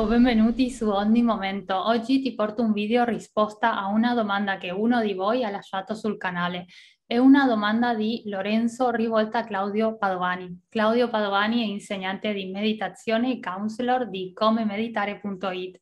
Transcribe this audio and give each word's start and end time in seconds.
Ciao, 0.00 0.08
benvenuti 0.08 0.70
su 0.70 0.88
Ogni 0.88 1.20
Momento. 1.20 1.76
Oggi 1.76 2.22
ti 2.22 2.34
porto 2.34 2.62
un 2.62 2.72
video 2.72 3.04
risposta 3.04 3.78
a 3.78 3.88
una 3.88 4.14
domanda 4.14 4.56
che 4.56 4.70
uno 4.70 5.02
di 5.02 5.12
voi 5.12 5.44
ha 5.44 5.50
lasciato 5.50 5.94
sul 5.94 6.16
canale. 6.16 6.64
È 7.04 7.18
una 7.18 7.46
domanda 7.46 7.94
di 7.94 8.22
Lorenzo 8.24 8.90
rivolta 8.92 9.40
a 9.40 9.44
Claudio 9.44 9.98
Padovani. 9.98 10.62
Claudio 10.70 11.10
Padovani 11.10 11.60
è 11.60 11.66
insegnante 11.66 12.32
di 12.32 12.46
meditazione 12.46 13.32
e 13.32 13.40
counselor 13.40 14.08
di 14.08 14.32
comemeditare.it. 14.32 15.80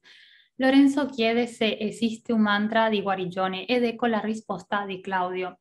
Lorenzo 0.57 1.07
chiede 1.07 1.47
se 1.47 1.77
esiste 1.79 2.33
un 2.33 2.41
mantra 2.41 2.89
di 2.89 3.01
guarigione 3.01 3.67
ed 3.67 3.85
ecco 3.85 4.07
la 4.07 4.19
risposta 4.19 4.85
di 4.85 5.01
Claudio. 5.01 5.61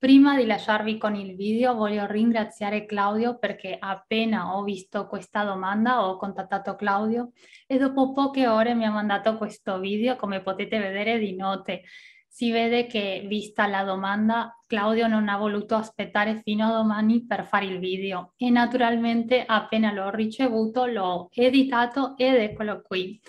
Prima 0.00 0.36
di 0.36 0.46
lasciarvi 0.46 0.96
con 0.96 1.16
il 1.16 1.34
video 1.34 1.74
voglio 1.74 2.06
ringraziare 2.06 2.86
Claudio 2.86 3.36
perché 3.36 3.76
appena 3.76 4.54
ho 4.56 4.62
visto 4.62 5.08
questa 5.08 5.42
domanda 5.42 6.06
ho 6.06 6.16
contattato 6.16 6.76
Claudio 6.76 7.32
e 7.66 7.78
dopo 7.78 8.12
poche 8.12 8.46
ore 8.46 8.74
mi 8.74 8.84
ha 8.84 8.92
mandato 8.92 9.36
questo 9.36 9.80
video 9.80 10.14
come 10.14 10.40
potete 10.40 10.78
vedere 10.78 11.18
di 11.18 11.34
note. 11.34 11.82
Si 12.28 12.52
vede 12.52 12.86
che 12.86 13.24
vista 13.26 13.66
la 13.66 13.82
domanda 13.82 14.56
Claudio 14.68 15.08
non 15.08 15.28
ha 15.28 15.36
voluto 15.36 15.74
aspettare 15.74 16.42
fino 16.44 16.68
a 16.68 16.76
domani 16.76 17.26
per 17.26 17.44
fare 17.44 17.64
il 17.64 17.80
video 17.80 18.34
e 18.36 18.50
naturalmente 18.50 19.42
appena 19.44 19.90
l'ho 19.90 20.10
ricevuto 20.10 20.86
l'ho 20.86 21.28
editato 21.32 22.16
ed 22.16 22.34
eccolo 22.36 22.82
qui. 22.82 23.20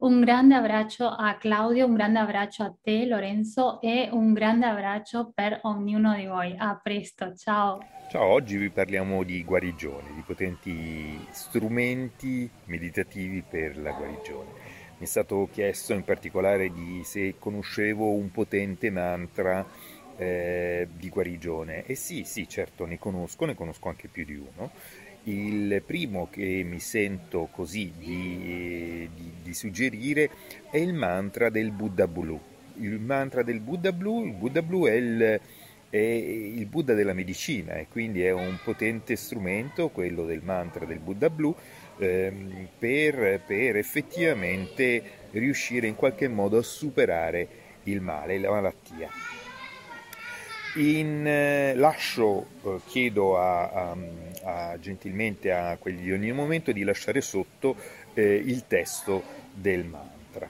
Un 0.00 0.20
grande 0.20 0.54
abbraccio 0.54 1.08
a 1.08 1.34
Claudio, 1.34 1.84
un 1.84 1.94
grande 1.94 2.20
abbraccio 2.20 2.62
a 2.62 2.72
te 2.80 3.04
Lorenzo 3.04 3.80
e 3.80 4.08
un 4.12 4.32
grande 4.32 4.66
abbraccio 4.66 5.32
per 5.34 5.58
ognuno 5.62 6.14
di 6.14 6.24
voi. 6.26 6.54
A 6.56 6.78
presto, 6.80 7.34
ciao. 7.34 7.80
Ciao, 8.08 8.26
oggi 8.26 8.58
vi 8.58 8.70
parliamo 8.70 9.24
di 9.24 9.42
guarigione, 9.42 10.14
di 10.14 10.22
potenti 10.24 11.18
strumenti 11.32 12.48
meditativi 12.66 13.42
per 13.42 13.76
la 13.76 13.90
guarigione. 13.90 14.50
Mi 14.98 15.04
è 15.04 15.08
stato 15.08 15.48
chiesto 15.50 15.94
in 15.94 16.04
particolare 16.04 16.72
di 16.72 17.02
se 17.02 17.34
conoscevo 17.36 18.12
un 18.12 18.30
potente 18.30 18.90
mantra 18.90 19.66
eh, 20.16 20.86
di 20.96 21.08
guarigione. 21.08 21.84
E 21.86 21.96
sì, 21.96 22.22
sì, 22.22 22.48
certo, 22.48 22.86
ne 22.86 23.00
conosco, 23.00 23.46
ne 23.46 23.56
conosco 23.56 23.88
anche 23.88 24.06
più 24.06 24.24
di 24.24 24.36
uno 24.36 24.70
il 25.24 25.82
primo 25.84 26.28
che 26.30 26.62
mi 26.64 26.80
sento 26.80 27.48
così 27.52 27.92
di, 27.98 29.08
di, 29.14 29.32
di 29.42 29.54
suggerire 29.54 30.30
è 30.70 30.78
il 30.78 30.94
mantra 30.94 31.50
del 31.50 31.70
Buddha 31.70 32.06
Blu. 32.06 32.40
Il 32.76 32.98
mantra 33.00 33.42
del 33.42 33.60
Buddha 33.60 33.92
Blu, 33.92 34.24
il 34.24 34.32
Buddha 34.32 34.62
Blu 34.62 34.86
è 34.86 34.92
il, 34.92 35.40
è 35.90 35.96
il 35.96 36.64
Buddha 36.66 36.94
della 36.94 37.12
medicina 37.12 37.74
e 37.74 37.88
quindi 37.88 38.22
è 38.22 38.30
un 38.30 38.58
potente 38.62 39.16
strumento, 39.16 39.88
quello 39.88 40.24
del 40.24 40.42
mantra 40.42 40.84
del 40.84 40.98
Buddha 40.98 41.28
Blu, 41.28 41.54
ehm, 41.98 42.68
per, 42.78 43.42
per 43.46 43.76
effettivamente 43.76 45.02
riuscire 45.32 45.86
in 45.86 45.94
qualche 45.94 46.28
modo 46.28 46.58
a 46.58 46.62
superare 46.62 47.48
il 47.84 48.00
male, 48.00 48.38
la 48.38 48.50
malattia. 48.50 49.08
In, 50.78 51.26
eh, 51.26 51.74
lascio, 51.74 52.46
eh, 52.62 52.80
chiedo 52.86 53.36
a, 53.36 53.68
a, 53.68 53.96
a, 54.44 54.78
gentilmente 54.78 55.50
a 55.50 55.76
quelli 55.76 56.02
di 56.02 56.12
ogni 56.12 56.30
momento 56.30 56.70
di 56.70 56.84
lasciare 56.84 57.20
sotto 57.20 57.74
eh, 58.14 58.34
il 58.34 58.68
testo 58.68 59.24
del 59.52 59.84
mantra, 59.84 60.48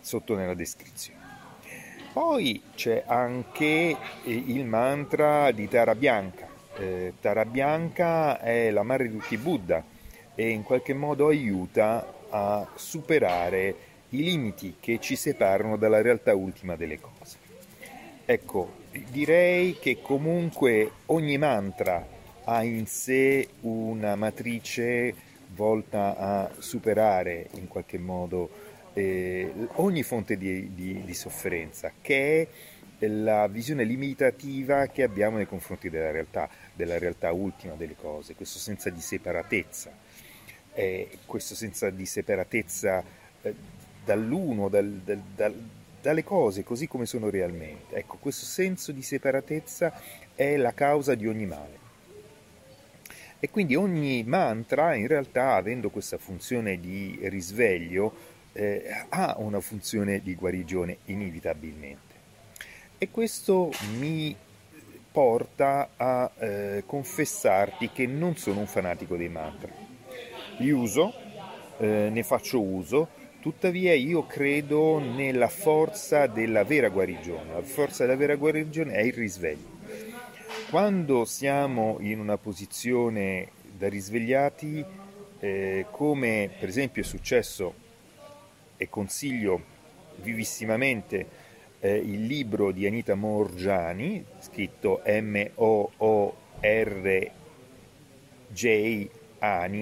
sotto 0.00 0.34
nella 0.34 0.54
descrizione. 0.54 1.20
Poi 2.14 2.62
c'è 2.76 3.02
anche 3.06 3.64
eh, 3.64 3.96
il 4.24 4.64
mantra 4.64 5.50
di 5.50 5.68
Tara 5.68 5.94
Bianca. 5.94 6.48
Eh, 6.78 7.12
Tara 7.20 7.44
Bianca 7.44 8.40
è 8.40 8.70
la 8.70 8.82
madre 8.82 9.10
di 9.10 9.18
tutti 9.18 9.34
i 9.34 9.38
Buddha 9.38 9.84
e 10.34 10.48
in 10.48 10.62
qualche 10.62 10.94
modo 10.94 11.28
aiuta 11.28 12.10
a 12.30 12.66
superare 12.74 13.74
i 14.10 14.22
limiti 14.22 14.76
che 14.80 14.98
ci 14.98 15.14
separano 15.14 15.76
dalla 15.76 16.00
realtà 16.00 16.34
ultima 16.34 16.74
delle 16.74 16.98
cose. 16.98 17.47
Ecco, 18.30 18.74
direi 19.10 19.78
che 19.80 20.02
comunque 20.02 20.90
ogni 21.06 21.38
mantra 21.38 22.06
ha 22.44 22.62
in 22.62 22.86
sé 22.86 23.48
una 23.62 24.16
matrice 24.16 25.14
volta 25.54 26.14
a 26.14 26.50
superare 26.58 27.48
in 27.54 27.68
qualche 27.68 27.96
modo 27.96 28.50
eh, 28.92 29.50
ogni 29.76 30.02
fonte 30.02 30.36
di, 30.36 30.74
di, 30.74 31.04
di, 31.06 31.14
sofferenza, 31.14 31.90
che 32.02 32.48
è 32.98 33.06
la 33.06 33.46
visione 33.46 33.84
limitativa 33.84 34.88
che 34.88 35.04
abbiamo 35.04 35.38
nei 35.38 35.46
confronti 35.46 35.88
della 35.88 36.10
realtà, 36.10 36.50
della 36.74 36.98
realtà 36.98 37.32
ultima 37.32 37.76
delle 37.76 37.96
cose, 37.96 38.34
questo 38.34 38.58
senza 38.58 38.90
di 38.90 39.00
separatezza, 39.00 39.90
eh, 40.74 41.08
questo 41.24 41.54
senza 41.54 41.88
di 41.88 42.04
separatezza 42.04 43.02
eh, 43.40 43.54
dall'uno, 44.04 44.68
dal, 44.68 45.00
dal, 45.02 45.22
dal 45.34 45.54
dalle 46.00 46.24
cose 46.24 46.64
così 46.64 46.86
come 46.86 47.06
sono 47.06 47.30
realmente. 47.30 47.96
Ecco, 47.96 48.16
questo 48.18 48.44
senso 48.44 48.92
di 48.92 49.02
separatezza 49.02 49.92
è 50.34 50.56
la 50.56 50.72
causa 50.72 51.14
di 51.14 51.26
ogni 51.26 51.46
male. 51.46 51.86
E 53.40 53.50
quindi 53.50 53.76
ogni 53.76 54.24
mantra, 54.24 54.94
in 54.94 55.06
realtà, 55.06 55.54
avendo 55.54 55.90
questa 55.90 56.18
funzione 56.18 56.80
di 56.80 57.18
risveglio, 57.22 58.12
eh, 58.52 59.04
ha 59.10 59.36
una 59.38 59.60
funzione 59.60 60.20
di 60.22 60.34
guarigione 60.34 60.98
inevitabilmente. 61.04 62.14
E 62.98 63.10
questo 63.10 63.70
mi 63.98 64.34
porta 65.12 65.90
a 65.96 66.30
eh, 66.38 66.82
confessarti 66.84 67.90
che 67.90 68.06
non 68.06 68.36
sono 68.36 68.60
un 68.60 68.66
fanatico 68.66 69.16
dei 69.16 69.28
mantra. 69.28 69.70
Li 70.58 70.70
uso, 70.70 71.12
eh, 71.78 72.08
ne 72.10 72.22
faccio 72.24 72.60
uso, 72.60 73.08
Tuttavia 73.40 73.94
io 73.94 74.26
credo 74.26 74.98
nella 74.98 75.46
forza 75.46 76.26
della 76.26 76.64
vera 76.64 76.88
guarigione. 76.88 77.52
La 77.52 77.62
forza 77.62 78.04
della 78.04 78.16
vera 78.16 78.34
guarigione 78.34 78.94
è 78.94 79.02
il 79.02 79.12
risveglio. 79.12 79.76
Quando 80.70 81.24
siamo 81.24 81.98
in 82.00 82.18
una 82.18 82.36
posizione 82.36 83.50
da 83.76 83.88
risvegliati, 83.88 84.84
eh, 85.38 85.86
come 85.92 86.50
per 86.58 86.68
esempio 86.68 87.02
è 87.02 87.04
successo 87.04 87.74
e 88.76 88.88
consiglio 88.88 89.62
vivissimamente 90.16 91.26
eh, 91.78 91.94
il 91.94 92.26
libro 92.26 92.72
di 92.72 92.86
Anita 92.86 93.14
Morgiani, 93.14 94.24
scritto 94.40 95.00
M-O-O-R-J-Ani, 95.06 95.84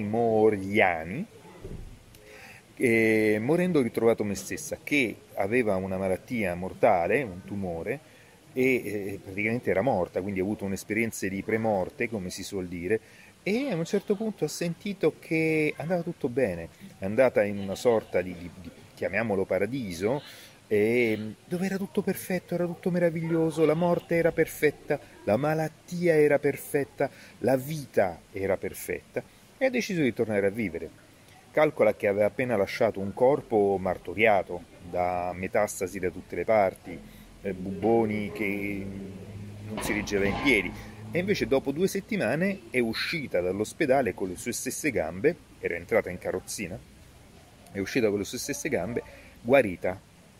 Morgiani, 0.03 1.25
e, 2.77 3.37
morendo 3.41 3.79
ho 3.79 3.81
ritrovato 3.81 4.23
me 4.23 4.35
stessa 4.35 4.77
che 4.81 5.15
aveva 5.33 5.75
una 5.75 5.97
malattia 5.97 6.55
mortale, 6.55 7.23
un 7.23 7.43
tumore, 7.43 8.15
e 8.53 9.19
praticamente 9.23 9.69
era 9.69 9.81
morta, 9.81 10.21
quindi 10.21 10.39
ha 10.39 10.43
avuto 10.43 10.65
un'esperienza 10.65 11.27
di 11.27 11.43
premorte, 11.43 12.09
come 12.09 12.29
si 12.29 12.43
suol 12.43 12.67
dire, 12.67 12.99
e 13.43 13.69
a 13.71 13.75
un 13.75 13.85
certo 13.85 14.15
punto 14.15 14.45
ha 14.45 14.47
sentito 14.47 15.15
che 15.19 15.73
andava 15.77 16.01
tutto 16.01 16.27
bene, 16.27 16.69
è 16.97 17.05
andata 17.05 17.43
in 17.43 17.57
una 17.57 17.75
sorta 17.75 18.21
di, 18.21 18.33
di, 18.33 18.49
di 18.61 18.69
chiamiamolo 18.95 19.45
paradiso, 19.45 20.21
dove 20.67 21.65
era 21.65 21.77
tutto 21.77 22.01
perfetto, 22.01 22.55
era 22.55 22.65
tutto 22.65 22.91
meraviglioso, 22.91 23.63
la 23.63 23.73
morte 23.73 24.15
era 24.15 24.31
perfetta, 24.31 24.99
la 25.23 25.37
malattia 25.37 26.15
era 26.15 26.39
perfetta, 26.39 27.09
la 27.39 27.55
vita 27.55 28.19
era 28.31 28.57
perfetta 28.57 29.23
e 29.57 29.65
ha 29.65 29.69
deciso 29.69 30.01
di 30.01 30.13
tornare 30.13 30.47
a 30.47 30.49
vivere 30.51 31.05
calcola 31.51 31.95
che 31.95 32.07
aveva 32.07 32.25
appena 32.25 32.55
lasciato 32.55 32.99
un 32.99 33.13
corpo 33.13 33.77
martoriato 33.79 34.63
da 34.89 35.31
metastasi 35.33 35.99
da 35.99 36.09
tutte 36.09 36.35
le 36.35 36.45
parti, 36.45 36.99
eh, 37.41 37.53
bubboni 37.53 38.31
che 38.31 38.85
non 39.67 39.83
si 39.83 39.93
reggeva 39.93 40.25
in 40.25 40.35
piedi. 40.43 40.71
E 41.11 41.19
invece 41.19 41.47
dopo 41.47 41.71
due 41.71 41.87
settimane 41.87 42.63
è 42.69 42.79
uscita 42.79 43.39
dall'ospedale 43.39 44.13
con 44.13 44.29
le 44.29 44.35
sue 44.35 44.51
stesse 44.51 44.91
gambe, 44.91 45.35
era 45.59 45.75
entrata 45.75 46.09
in 46.09 46.17
carrozzina, 46.17 46.77
è 47.71 47.79
uscita 47.79 48.09
con 48.09 48.19
le 48.19 48.25
sue 48.25 48.37
stesse 48.37 48.69
gambe, 48.69 49.03
guarita, 49.41 49.99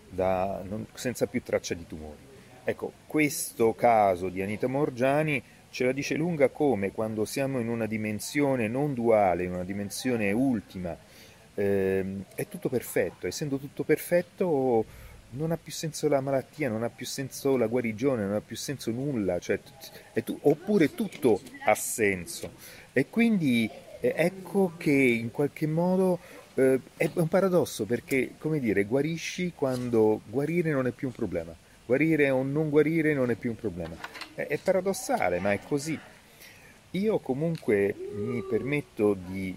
da, 0.10 0.62
non, 0.68 0.86
senza 0.94 1.26
più 1.28 1.42
traccia 1.42 1.74
di 1.74 1.86
tumori. 1.88 2.26
Ecco, 2.64 2.92
questo 3.08 3.74
caso 3.74 4.28
di 4.30 4.42
Anita 4.42 4.68
Morgiani 4.68 5.42
ce 5.70 5.86
la 5.86 5.92
dice 5.92 6.16
lunga 6.16 6.50
come 6.50 6.92
quando 6.92 7.24
siamo 7.24 7.60
in 7.60 7.70
una 7.70 7.86
dimensione 7.86 8.68
non 8.68 8.94
duale, 8.94 9.44
in 9.44 9.54
una 9.54 9.64
dimensione 9.64 10.32
ultima, 10.32 10.98
eh, 11.58 12.06
è 12.36 12.48
tutto 12.48 12.70
perfetto, 12.70 13.26
essendo 13.26 13.58
tutto 13.58 13.84
perfetto 13.84 14.86
non 15.32 15.52
ha 15.52 15.58
più 15.58 15.72
senso 15.72 16.08
la 16.08 16.22
malattia, 16.22 16.70
non 16.70 16.84
ha 16.84 16.90
più 16.90 17.06
senso 17.06 17.58
la 17.58 17.68
guarigione, 17.68 18.24
non 18.24 18.36
ha 18.36 18.42
più 18.42 18.56
senso 18.56 18.92
nulla, 18.92 19.40
cioè, 19.40 19.60
tu, 20.24 20.38
oppure 20.44 20.94
tutto 20.94 21.42
ha 21.66 21.76
senso. 21.76 22.52
E 22.94 23.08
quindi 23.10 23.70
eh, 24.00 24.14
ecco 24.16 24.74
che 24.78 24.92
in 24.92 25.32
qualche 25.32 25.68
modo 25.68 26.20
eh, 26.54 26.80
è 26.96 27.10
un 27.16 27.28
paradosso 27.28 27.86
perché, 27.86 28.36
come 28.38 28.60
dire, 28.60 28.86
guarisci 28.86 29.54
quando 29.54 30.22
guarire 30.28 30.72
non 30.72 30.88
è 30.88 30.92
più 30.92 31.08
un 31.08 31.14
problema, 31.14 31.54
guarire 31.86 32.30
o 32.30 32.44
non 32.44 32.70
guarire 32.70 33.14
non 33.14 33.32
è 33.32 33.36
più 33.36 33.50
un 33.50 33.58
problema. 33.58 33.96
È, 34.34 34.46
è 34.48 34.58
paradossale, 34.58 35.40
ma 35.40 35.52
è 35.52 35.60
così. 35.68 36.00
Io 36.92 37.20
comunque 37.20 37.94
mi 38.14 38.42
permetto 38.50 39.14
di 39.14 39.56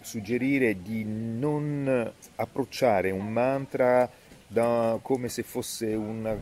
suggerire 0.00 0.82
di 0.82 1.04
non 1.04 2.12
approcciare 2.36 3.10
un 3.10 3.32
mantra 3.32 4.10
da, 4.46 4.98
come 5.00 5.28
se 5.28 5.42
fosse 5.42 5.94
una, 5.94 6.36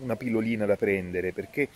una, 0.00 0.16
pillolina 0.16 0.66
da 0.66 0.76
prendere, 0.76 1.32
perché 1.32 1.68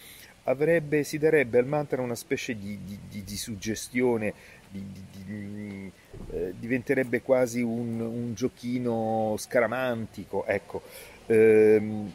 avrebbe, 0.44 1.04
si 1.04 1.18
darebbe 1.18 1.58
al 1.58 1.66
mantra 1.66 2.02
una 2.02 2.14
specie 2.14 2.56
di, 2.56 2.78
di, 2.84 2.98
di, 3.08 3.24
di 3.24 3.36
suggestione, 3.36 4.34
eh, 4.72 6.54
diventerebbe 6.58 7.22
quasi 7.22 7.62
un, 7.62 8.00
un, 8.00 8.34
giochino 8.34 9.34
scaramantico. 9.38 10.44
Ecco. 10.46 10.82
Ehm, 11.26 12.12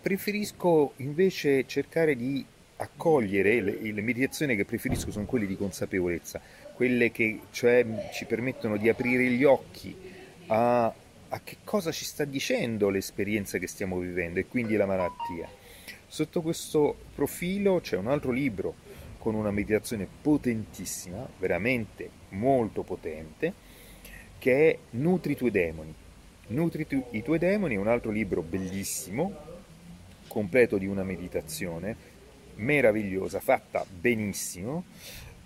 preferisco 0.00 0.92
invece 0.96 1.66
cercare 1.66 2.16
di 2.16 2.44
accogliere 2.76 3.60
le, 3.60 3.92
le 3.92 4.02
meditazioni 4.02 4.56
che 4.56 4.64
preferisco 4.64 5.10
sono 5.10 5.26
quelle 5.26 5.46
di 5.46 5.56
consapevolezza, 5.56 6.40
quelle 6.80 7.10
che 7.10 7.40
cioè 7.50 7.84
ci 8.10 8.24
permettono 8.24 8.78
di 8.78 8.88
aprire 8.88 9.24
gli 9.24 9.44
occhi 9.44 9.94
a, 10.46 10.86
a 10.86 11.40
che 11.44 11.58
cosa 11.62 11.92
ci 11.92 12.06
sta 12.06 12.24
dicendo 12.24 12.88
l'esperienza 12.88 13.58
che 13.58 13.66
stiamo 13.66 13.98
vivendo 13.98 14.40
e 14.40 14.46
quindi 14.46 14.76
la 14.76 14.86
malattia. 14.86 15.46
Sotto 16.06 16.40
questo 16.40 16.96
profilo 17.14 17.80
c'è 17.80 17.98
un 17.98 18.06
altro 18.06 18.30
libro 18.30 18.74
con 19.18 19.34
una 19.34 19.50
meditazione 19.50 20.08
potentissima, 20.22 21.28
veramente 21.38 22.08
molto 22.30 22.82
potente, 22.82 23.52
che 24.38 24.70
è 24.70 24.78
Nutri 24.92 25.32
i 25.32 25.36
tuoi 25.36 25.50
demoni. 25.50 25.94
Nutri 26.46 26.86
i 27.10 27.22
tuoi 27.22 27.38
demoni 27.38 27.74
è 27.74 27.78
un 27.78 27.88
altro 27.88 28.10
libro 28.10 28.40
bellissimo, 28.40 29.34
completo 30.28 30.78
di 30.78 30.86
una 30.86 31.02
meditazione, 31.02 31.94
meravigliosa, 32.54 33.38
fatta 33.38 33.84
benissimo, 33.86 34.84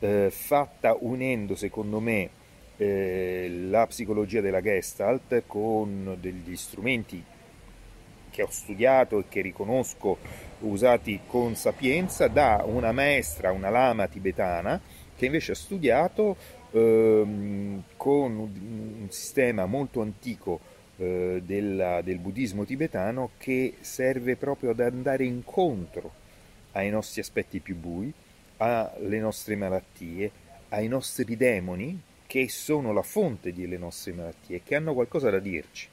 eh, 0.01 0.31
fatta 0.31 0.97
unendo 0.99 1.55
secondo 1.55 2.01
me 2.01 2.31
eh, 2.77 3.49
la 3.69 3.87
psicologia 3.87 4.41
della 4.41 4.61
Gestalt 4.61 5.45
con 5.47 6.17
degli 6.21 6.57
strumenti 6.57 7.23
che 8.31 8.43
ho 8.43 8.51
studiato 8.51 9.21
e 9.21 9.25
che 9.29 9.41
riconosco 9.43 10.19
usati 10.61 11.21
con 11.27 11.55
sapienza 11.55 12.27
da 12.27 12.65
una 12.67 12.91
maestra, 12.91 13.53
una 13.53 13.71
lama 13.71 14.09
tibetana, 14.09 14.81
che 15.17 15.27
invece 15.27 15.53
ha 15.53 15.55
studiato 15.55 16.37
ehm, 16.73 17.85
con 17.97 18.37
un 18.37 19.07
sistema 19.09 19.67
molto 19.67 20.01
antico 20.01 20.59
eh, 20.97 21.43
della, 21.45 22.03
del 22.03 22.19
buddismo 22.19 22.65
tibetano 22.65 23.31
che 23.39 23.75
serve 23.81 24.35
proprio 24.35 24.71
ad 24.71 24.81
andare 24.81 25.25
incontro 25.25 26.23
ai 26.73 26.91
nostri 26.91 27.21
aspetti 27.21 27.61
più 27.61 27.77
bui, 27.77 28.13
alle 28.59 29.19
nostre 29.19 29.57
malattie, 29.57 30.31
ai 30.71 30.89
nostri 30.89 31.37
demoni, 31.37 32.01
che 32.27 32.49
sono 32.49 32.93
la 32.93 33.03
fonte 33.03 33.53
delle 33.53 33.79
nostre 33.79 34.13
malattie, 34.13 34.63
che 34.63 34.75
hanno 34.75 34.95
qualcosa 34.95 35.31
da 35.31 35.39
dirci. 35.39 35.89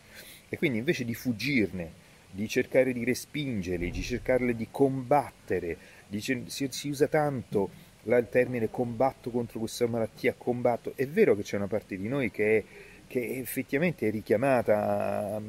E 0.50 0.58
quindi 0.58 0.80
invece 0.80 1.06
di 1.06 1.14
fuggirne, 1.14 1.92
di 2.32 2.48
cercare 2.48 2.94
di 2.94 3.04
respingerli, 3.04 3.92
di 3.92 4.02
cercarle 4.02 4.56
di 4.56 4.68
combattere, 4.72 5.78
di, 6.08 6.22
si, 6.22 6.44
si, 6.48 6.90
usa 6.90 7.08
tanto 7.08 7.70
il 8.04 8.28
termine 8.30 8.70
combatto 8.70 9.30
contro 9.30 9.60
questa 9.60 9.88
malattia, 9.88 10.34
combatto. 10.38 10.94
È 10.96 11.08
vero 11.08 11.36
che 11.36 11.44
c'è 11.44 11.58
una 11.58 11.68
parte 11.68 11.98
di 11.98 12.08
noi 12.08 12.32
che, 12.32 12.58
è, 12.58 12.64
che 13.08 13.38
effettivamente 13.38 14.08
è 14.08 14.12
richiamata 14.12 15.36
a, 15.36 15.42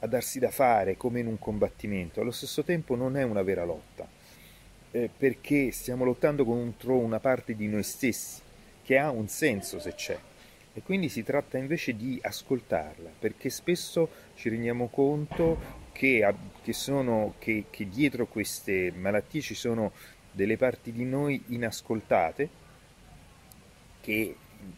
a 0.00 0.06
darsi 0.06 0.38
da 0.38 0.50
fare 0.50 0.96
come 0.96 1.20
in 1.20 1.26
un 1.26 1.38
combattimento, 1.38 2.20
allo 2.20 2.30
stesso 2.30 2.62
tempo 2.62 2.94
non 2.94 3.16
è 3.16 3.22
una 3.22 3.42
vera 3.42 3.64
lotta, 3.64 4.08
eh, 4.92 5.08
perché 5.16 5.70
stiamo 5.70 6.04
lottando 6.04 6.44
contro 6.44 6.96
una 6.96 7.20
parte 7.20 7.54
di 7.54 7.68
noi 7.68 7.82
stessi 7.82 8.40
che 8.82 8.98
ha 8.98 9.10
un 9.10 9.28
senso 9.28 9.78
se 9.78 9.94
c'è. 9.94 10.18
E 10.72 10.82
quindi 10.82 11.08
si 11.08 11.22
tratta 11.22 11.58
invece 11.58 11.96
di 11.96 12.18
ascoltarla, 12.22 13.10
perché 13.18 13.50
spesso 13.50 14.08
ci 14.36 14.48
rendiamo 14.48 14.88
conto 14.88 15.88
che, 15.92 16.34
che, 16.62 16.72
sono, 16.72 17.34
che, 17.38 17.64
che 17.70 17.88
dietro 17.88 18.26
queste 18.26 18.92
malattie 18.92 19.40
ci 19.40 19.54
sono 19.54 19.92
delle 20.30 20.56
parti 20.56 20.92
di 20.92 21.04
noi 21.04 21.42
inascoltate, 21.48 22.48
che 24.00 24.36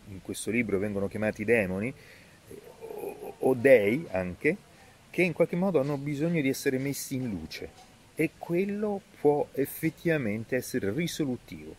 in 0.08 0.22
questo 0.22 0.50
libro 0.50 0.78
vengono 0.78 1.08
chiamati 1.08 1.44
demoni, 1.44 1.92
eh, 2.48 2.60
o 3.38 3.54
dei 3.54 4.06
anche, 4.10 4.56
che 5.10 5.22
in 5.22 5.34
qualche 5.34 5.56
modo 5.56 5.78
hanno 5.78 5.98
bisogno 5.98 6.40
di 6.40 6.48
essere 6.48 6.78
messi 6.78 7.16
in 7.16 7.28
luce 7.28 7.91
e 8.22 8.30
quello 8.38 9.00
può 9.20 9.48
effettivamente 9.54 10.54
essere 10.54 10.92
risolutivo. 10.92 11.74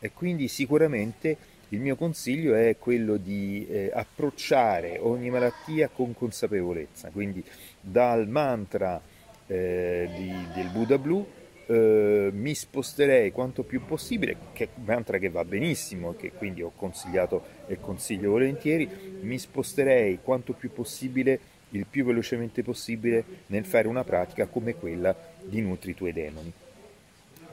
E 0.00 0.12
quindi 0.12 0.46
sicuramente 0.46 1.34
il 1.70 1.80
mio 1.80 1.96
consiglio 1.96 2.54
è 2.54 2.76
quello 2.78 3.16
di 3.16 3.66
eh, 3.66 3.90
approcciare 3.94 4.98
ogni 5.00 5.30
malattia 5.30 5.88
con 5.88 6.12
consapevolezza, 6.12 7.08
quindi 7.08 7.42
dal 7.80 8.28
mantra 8.28 9.00
eh, 9.46 10.10
di, 10.14 10.30
del 10.54 10.68
Buddha 10.68 10.98
Blu 10.98 11.26
eh, 11.64 12.28
mi 12.34 12.54
sposterei 12.54 13.32
quanto 13.32 13.62
più 13.62 13.82
possibile, 13.86 14.36
che 14.52 14.64
è 14.64 14.68
un 14.74 14.84
mantra 14.84 15.16
che 15.16 15.30
va 15.30 15.42
benissimo, 15.46 16.14
che 16.16 16.32
quindi 16.32 16.60
ho 16.60 16.72
consigliato 16.76 17.42
e 17.66 17.80
consiglio 17.80 18.32
volentieri, 18.32 19.18
mi 19.22 19.38
sposterei 19.38 20.18
quanto 20.22 20.52
più 20.52 20.70
possibile, 20.70 21.40
il 21.70 21.86
più 21.86 22.04
velocemente 22.04 22.62
possibile, 22.62 23.24
nel 23.46 23.64
fare 23.64 23.88
una 23.88 24.04
pratica 24.04 24.46
come 24.46 24.74
quella 24.74 25.14
di 25.42 25.60
Nutri 25.60 25.90
i 25.90 25.94
tuoi 25.94 26.12
demoni. 26.12 26.52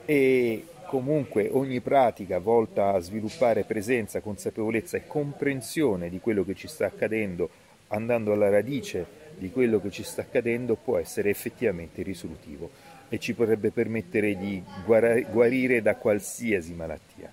E 0.04 0.64
comunque 0.86 1.48
ogni 1.50 1.80
pratica 1.80 2.38
volta 2.38 2.92
a 2.92 3.00
sviluppare 3.00 3.64
presenza, 3.64 4.20
consapevolezza 4.20 4.96
e 4.96 5.06
comprensione 5.06 6.08
di 6.08 6.20
quello 6.20 6.44
che 6.44 6.54
ci 6.54 6.68
sta 6.68 6.86
accadendo, 6.86 7.50
andando 7.88 8.32
alla 8.32 8.48
radice 8.48 9.24
di 9.36 9.50
quello 9.50 9.80
che 9.80 9.90
ci 9.90 10.02
sta 10.02 10.22
accadendo, 10.22 10.76
può 10.76 10.98
essere 10.98 11.30
effettivamente 11.30 12.02
risolutivo 12.02 12.70
e 13.08 13.18
ci 13.18 13.34
potrebbe 13.34 13.70
permettere 13.70 14.36
di 14.36 14.62
guarire 14.84 15.82
da 15.82 15.96
qualsiasi 15.96 16.72
malattia 16.72 17.32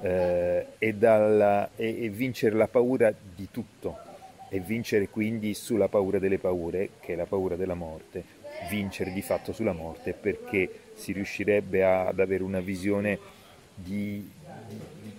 eh, 0.00 0.66
e, 0.78 0.94
dalla, 0.94 1.70
e, 1.76 2.04
e 2.04 2.08
vincere 2.08 2.56
la 2.56 2.66
paura 2.66 3.12
di 3.34 3.48
tutto 3.50 4.10
e 4.48 4.60
vincere 4.60 5.08
quindi 5.08 5.54
sulla 5.54 5.88
paura 5.88 6.18
delle 6.18 6.38
paure, 6.38 6.90
che 7.00 7.14
è 7.14 7.16
la 7.16 7.24
paura 7.24 7.56
della 7.56 7.74
morte, 7.74 8.22
vincere 8.68 9.12
di 9.12 9.22
fatto 9.22 9.52
sulla 9.52 9.72
morte 9.72 10.12
perché 10.12 10.68
si 10.94 11.12
riuscirebbe 11.12 11.84
ad 11.84 12.18
avere 12.18 12.42
una 12.42 12.60
visione 12.60 13.18
di, 13.74 14.28
di, 14.68 14.80
di, 15.00 15.12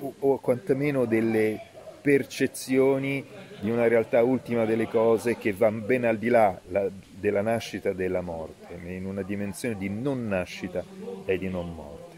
o, 0.00 0.14
o 0.18 0.38
quantomeno 0.38 1.04
delle 1.04 1.60
percezioni 2.00 3.24
di 3.60 3.70
una 3.70 3.86
realtà 3.86 4.22
ultima 4.22 4.64
delle 4.64 4.88
cose 4.88 5.36
che 5.36 5.52
va 5.52 5.70
ben 5.70 6.04
al 6.04 6.16
di 6.16 6.28
là 6.28 6.58
la, 6.68 6.88
della 7.10 7.42
nascita 7.42 7.90
e 7.90 7.94
della 7.94 8.22
morte, 8.22 8.74
in 8.86 9.04
una 9.04 9.22
dimensione 9.22 9.76
di 9.76 9.90
non 9.90 10.26
nascita 10.26 10.82
e 11.26 11.36
di 11.36 11.48
non 11.48 11.74
morte. 11.74 12.16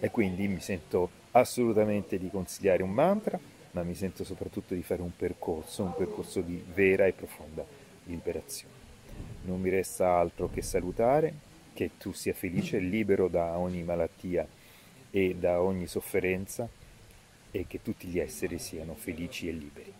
E 0.00 0.10
quindi 0.10 0.48
mi 0.48 0.60
sento 0.60 1.10
assolutamente 1.32 2.18
di 2.18 2.30
consigliare 2.30 2.82
un 2.82 2.90
mantra, 2.90 3.38
ma 3.72 3.82
mi 3.82 3.94
sento 3.94 4.24
soprattutto 4.24 4.74
di 4.74 4.82
fare 4.82 5.02
un 5.02 5.14
percorso, 5.14 5.82
un 5.82 5.94
percorso 5.94 6.40
di 6.40 6.62
vera 6.74 7.06
e 7.06 7.12
profonda 7.12 7.64
liberazione. 8.04 8.81
Non 9.44 9.60
mi 9.60 9.70
resta 9.70 10.16
altro 10.16 10.48
che 10.48 10.62
salutare, 10.62 11.34
che 11.74 11.92
tu 11.98 12.12
sia 12.12 12.34
felice, 12.34 12.78
libero 12.78 13.28
da 13.28 13.58
ogni 13.58 13.82
malattia 13.82 14.46
e 15.10 15.34
da 15.34 15.60
ogni 15.60 15.86
sofferenza 15.86 16.68
e 17.50 17.66
che 17.66 17.82
tutti 17.82 18.06
gli 18.06 18.18
esseri 18.18 18.58
siano 18.58 18.94
felici 18.94 19.48
e 19.48 19.52
liberi. 19.52 19.92